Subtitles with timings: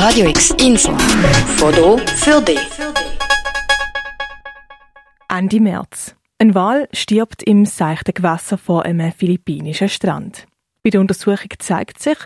[0.00, 0.96] Radio X Info.
[1.56, 2.60] Foto für dich.
[5.28, 6.14] Ende März.
[6.38, 10.46] Ein Wal stirbt im seichten Gewässer vor einem philippinischen Strand.
[10.84, 12.16] Bei der Untersuchung zeigt sich,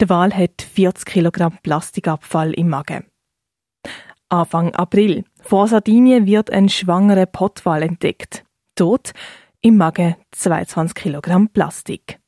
[0.00, 3.06] der Wal hat 40 Kilogramm Plastikabfall im Magen.
[4.28, 5.22] Anfang April.
[5.40, 8.42] Vor Sardinien wird ein schwangerer Pottwal entdeckt.
[8.74, 9.12] Tot
[9.60, 12.18] im Magen 22 Kilogramm Plastik.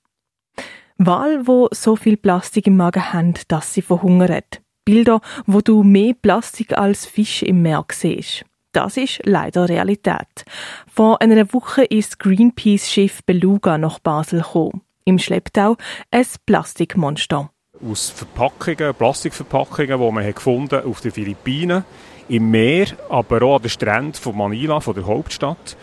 [0.97, 4.43] Wal, wo so viel Plastik im Magen haben, dass sie verhungern.
[4.85, 8.45] Bilder, wo du mehr Plastik als Fisch im Meer siehst.
[8.73, 10.45] Das ist leider Realität.
[10.93, 14.81] Vor einer Woche ist Greenpeace-Schiff Beluga nach Basel gekommen.
[15.05, 15.77] Im Schlepptau
[16.11, 17.51] ein Plastikmonster.
[17.85, 21.85] Aus Verpackungen, Plastikverpackungen, die man gefunden auf den Philippinen,
[22.29, 25.77] im Meer, aber auch an den Stränden von Manila, von der Hauptstadt.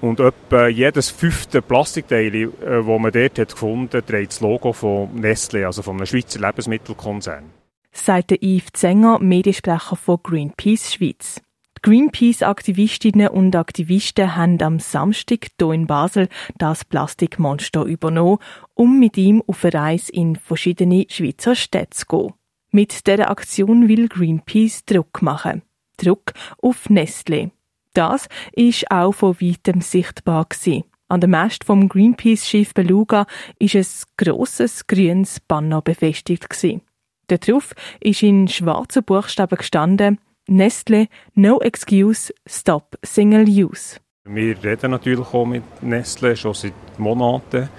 [0.00, 5.08] Und etwa jedes fünfte Plastikteil, das äh, man dort gefunden hat, trägt das Logo von
[5.18, 7.63] Nestlé, also von einem Schweizer Lebensmittelkonzern.
[7.96, 11.40] Sagt Yves Zenger, Mediensprecher von Greenpeace Schweiz.
[11.80, 16.28] Greenpeace-Aktivistinnen und Aktivisten haben am Samstag hier in Basel
[16.58, 18.38] das Plastikmonster übernommen,
[18.74, 22.34] um mit ihm auf eine Reise in verschiedene Schweizer Städte zu gehen.
[22.72, 25.62] Mit dieser Aktion will Greenpeace Druck machen.
[25.96, 27.52] Druck auf Nestlé.
[27.94, 30.84] Das ist auch von weitem sichtbar gewesen.
[31.08, 33.26] An dem Mast vom Greenpeace-Schiff Beluga
[33.58, 33.86] ist ein
[34.16, 36.82] grosses grünes Banner befestigt gewesen.
[37.28, 43.98] Darauf ist in schwarzen Buchstaben gestanden Nestle, no excuse, stop single use.
[44.26, 47.70] Wir reden natürlich auch mit Nestle schon seit Monaten.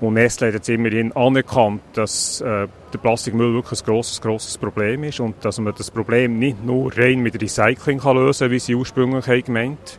[0.00, 5.04] Und Nestle hat jetzt immerhin anerkannt, dass äh, der Plastikmüll wirklich ein grosses, grosses Problem
[5.04, 8.58] ist und dass man das Problem nicht nur rein mit Recycling kann lösen kann, wie
[8.60, 9.98] sie ursprünglich haben gemeint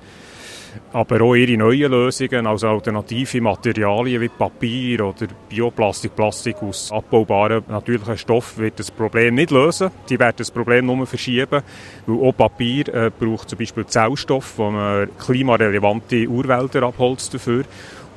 [0.92, 7.64] aber auch ihre neuen Lösungen, also alternative Materialien wie Papier oder Bioplastik, Plastik aus abbaubaren
[7.68, 9.92] natürlichen Stoffen, wird das Problem nicht lösen.
[10.10, 11.62] Die werden das Problem nur verschieben,
[12.08, 17.66] weil auch Papier äh, braucht zum Beispiel Zellstoff, wo man klimarelevante Urwälder abholzt dafür.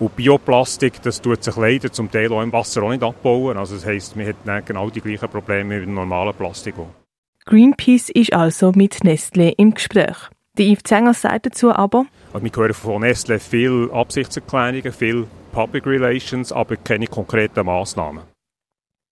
[0.01, 3.57] Und Bioplastik, das tut sich leider zum Teil auch im Wasser auch nicht abbauen.
[3.57, 6.75] Also das heisst, man hat genau die gleichen Probleme wie mit normalen Plastik.
[7.45, 10.31] Greenpeace ist also mit Nestlé im Gespräch.
[10.59, 12.05] Die Yves Zenger sagt dazu aber,
[12.35, 18.25] also wir hören von Nestle viele Absichtserklärungen, viel Public Relations, aber keine konkreten Massnahmen.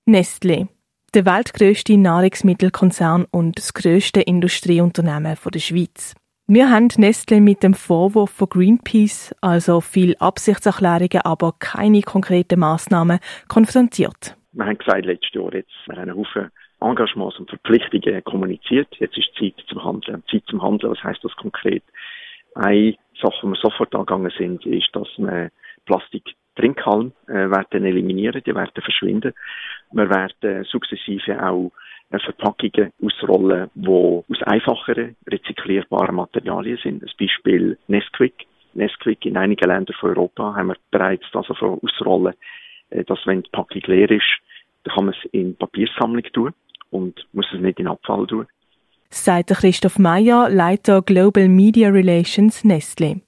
[0.06, 0.68] Nestlé,
[1.14, 6.14] der weltgrößte Nahrungsmittelkonzern und das grösste Industrieunternehmen der Schweiz.
[6.46, 13.18] Wir haben Nestle mit dem Vorwurf von Greenpeace, also viel Absichtserklärungen, aber keine konkreten Massnahmen,
[13.48, 14.36] konfrontiert.
[14.52, 18.88] Wir haben gesagt, letztes Jahr jetzt, wir haben einen Haufen Engagements und Verpflichtungen kommuniziert.
[18.98, 20.22] Jetzt ist Zeit zum Handeln.
[20.30, 21.82] Zeit zum Handeln, was heißt das konkret?
[22.54, 25.50] Eine Sache, die wir sofort angegangen sind, ist, dass wir
[25.86, 29.32] Plastik-Trinkhallen äh, werden eliminieren, die werden verschwinden.
[29.92, 31.70] Wir werden sukzessive auch
[32.10, 37.02] äh, Verpackungen ausrollen, die aus einfacheren, rezyklierbaren Materialien sind.
[37.02, 38.46] Ein Beispiel Nesquik.
[38.74, 42.34] Nesquik in einigen Ländern von Europa haben wir bereits das also ausrollen,
[42.90, 44.38] äh, dass wenn die Packung leer ist,
[44.84, 46.54] dann kann man es in Papiersammlung tun
[46.90, 48.46] und muss es nicht in Abfall tun.
[49.10, 53.22] Sagt Christoph Meyer, Leiter Global Media Relations Nestle.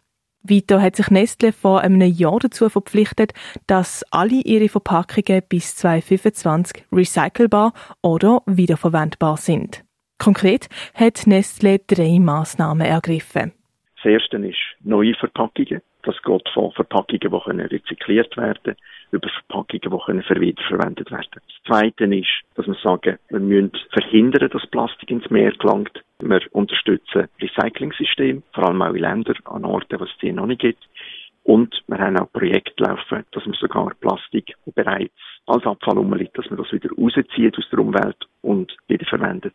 [0.44, 3.32] Weiter hat sich Nestle vor einem Jahr dazu verpflichtet,
[3.66, 9.84] dass alle ihre Verpackungen bis 2025 recycelbar oder wiederverwendbar sind.
[10.18, 13.52] Konkret hat Nestle drei Maßnahmen ergriffen.
[13.96, 15.80] Das erste ist neue Verpackungen.
[16.02, 18.76] Das geht von Verpackungen, die rezykliert werden können,
[19.12, 21.46] über Verpackungen, die wiederverwendet werden können.
[21.46, 26.02] Das Zweite ist, dass wir sagen, wir müssen verhindern, dass Plastik ins Meer gelangt.
[26.18, 30.62] Wir unterstützen Recycling-Systeme, vor allem auch in Ländern, an Orten, wo es die noch nicht
[30.62, 30.82] gibt.
[31.44, 35.12] Und wir haben auch Projekte laufen, dass wir sogar Plastik, das bereits
[35.46, 39.54] als Abfall rumliegt, dass man das wieder rauszieht aus der Umwelt und wieder verwendet.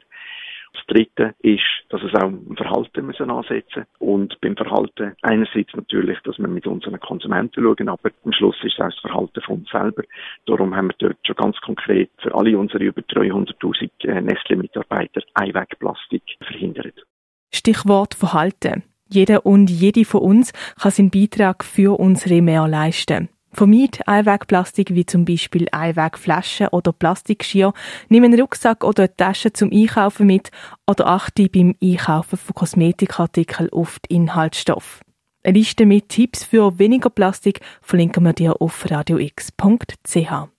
[0.87, 6.39] Dritte ist, dass es auch im Verhalten müssen ansetzen und beim Verhalten einerseits natürlich, dass
[6.39, 9.69] wir mit unseren Konsumenten schauen, aber am Schluss ist es auch das Verhalten von uns
[9.69, 10.03] selber.
[10.45, 16.23] Darum haben wir dort schon ganz konkret für alle unsere über 300.000 äh, Nestle-Mitarbeiter Einwegplastik
[16.41, 17.05] verhindert.
[17.53, 18.83] Stichwort Verhalten.
[19.09, 20.51] Jeder und jede von uns
[20.81, 23.29] kann seinen Beitrag für unsere mehr leisten.
[23.51, 27.73] Vermeid Einwegplastik wie zum Beispiel Einwegflaschen oder Plastikskier.
[28.09, 30.51] Nimm einen Rucksack oder eine Tasche zum Einkaufen mit
[30.85, 35.01] oder achte beim Einkaufen von Kosmetikartikeln auf die Inhaltsstoffe.
[35.43, 40.49] Eine Liste mit Tipps für weniger Plastik verlinken wir dir auf radiox.ch.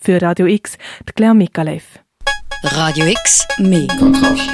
[0.00, 2.00] Für Radio X, die Claire Mikalev.
[2.62, 4.50] Radio X, mehr Kontrast.